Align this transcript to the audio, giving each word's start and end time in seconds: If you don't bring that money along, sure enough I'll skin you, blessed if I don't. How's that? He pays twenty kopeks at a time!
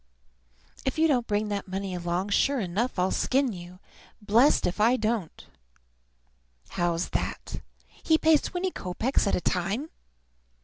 If 0.83 0.97
you 0.97 1.07
don't 1.07 1.27
bring 1.27 1.49
that 1.49 1.67
money 1.67 1.93
along, 1.93 2.29
sure 2.29 2.59
enough 2.59 2.97
I'll 2.97 3.11
skin 3.11 3.53
you, 3.53 3.77
blessed 4.19 4.65
if 4.65 4.79
I 4.81 4.97
don't. 4.97 5.45
How's 6.69 7.09
that? 7.09 7.61
He 7.87 8.17
pays 8.17 8.41
twenty 8.41 8.71
kopeks 8.71 9.27
at 9.27 9.35
a 9.35 9.41
time! 9.41 9.91